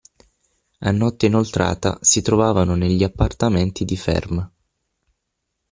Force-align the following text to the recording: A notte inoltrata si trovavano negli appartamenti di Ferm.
A 0.79 0.89
notte 0.89 1.27
inoltrata 1.27 1.99
si 2.01 2.23
trovavano 2.23 2.73
negli 2.73 3.03
appartamenti 3.03 3.85
di 3.85 3.95
Ferm. 3.95 4.51